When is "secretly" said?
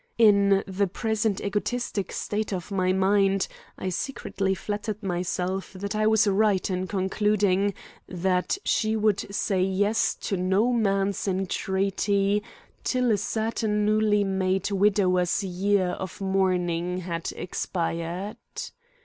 3.89-4.55